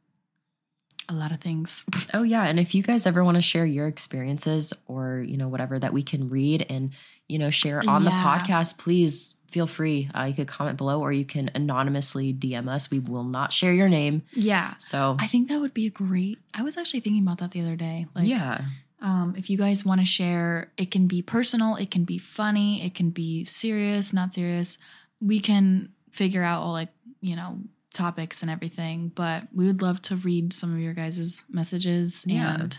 a 1.09 1.13
lot 1.15 1.31
of 1.31 1.41
things. 1.41 1.85
Oh 2.15 2.23
yeah, 2.23 2.45
and 2.47 2.61
if 2.61 2.75
you 2.77 2.83
guys 2.83 3.07
ever 3.07 3.25
want 3.25 3.37
to 3.37 3.41
share 3.41 3.67
your 3.67 3.89
experiences 3.89 4.73
or 4.87 5.25
you 5.27 5.37
know 5.37 5.49
whatever 5.49 5.79
that 5.81 5.93
we 5.93 6.03
can 6.03 6.29
read 6.29 6.65
and 6.71 6.93
you 7.29 7.39
know 7.41 7.51
share 7.51 7.83
on 7.89 8.05
the 8.05 8.11
podcast, 8.11 8.79
please 8.79 9.35
feel 9.51 9.67
free. 9.67 10.09
Uh, 10.17 10.25
you 10.25 10.35
could 10.35 10.47
comment 10.47 10.77
below 10.77 11.01
or 11.01 11.13
you 11.13 11.25
can 11.25 11.51
anonymously 11.55 12.33
DM 12.33 12.69
us. 12.69 12.91
We 12.91 13.01
will 13.01 13.25
not 13.25 13.53
share 13.53 13.73
your 13.73 13.89
name. 13.89 14.23
yeah. 14.33 14.77
So 14.77 15.17
I 15.19 15.27
think 15.27 15.49
that 15.49 15.61
would 15.61 15.75
be 15.75 15.87
a 15.87 15.91
great. 15.91 16.39
I 16.55 16.63
was 16.63 16.77
actually 16.77 17.01
thinking 17.01 17.23
about 17.23 17.39
that 17.39 17.51
the 17.51 17.61
other 17.63 17.77
day. 17.77 18.07
Like 18.15 18.27
yeah, 18.29 18.61
Um, 19.05 19.35
if 19.37 19.51
you 19.51 19.59
guys 19.59 19.85
want 19.85 20.01
to 20.01 20.07
share, 20.07 20.73
it 20.79 20.91
can 20.91 21.07
be 21.07 21.21
personal, 21.21 21.77
it 21.77 21.91
can 21.91 22.05
be 22.05 22.17
funny, 22.19 22.85
it 22.85 22.95
can 22.95 23.11
be 23.11 23.45
serious, 23.45 24.13
not 24.15 24.33
serious. 24.33 24.79
We 25.21 25.41
can 25.41 25.91
figure 26.11 26.43
out 26.43 26.63
all 26.63 26.73
like, 26.73 26.89
you 27.21 27.37
know, 27.37 27.59
topics 27.93 28.41
and 28.43 28.51
everything, 28.51 29.13
but 29.15 29.47
we 29.53 29.67
would 29.67 29.83
love 29.83 30.01
to 30.03 30.17
read 30.17 30.53
some 30.55 30.73
of 30.73 30.81
your 30.81 30.95
guys' 30.95 31.45
messages 31.51 32.25
Yeah. 32.27 32.55
and 32.55 32.79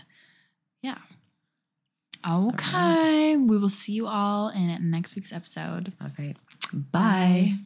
yeah. 0.82 0.98
Okay. 2.28 3.36
We 3.36 3.56
will 3.56 3.68
see 3.68 3.92
you 3.92 4.08
all 4.08 4.48
in 4.48 4.90
next 4.90 5.14
week's 5.14 5.32
episode. 5.32 5.92
okay. 6.08 6.34
Bye. 6.72 7.54